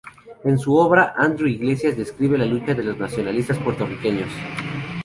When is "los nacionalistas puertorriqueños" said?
2.83-4.29